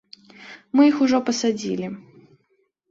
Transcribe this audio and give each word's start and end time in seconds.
Мы 0.79 0.89
іх 0.93 0.97
ужо 1.09 1.17
пасадзілі. 1.29 1.93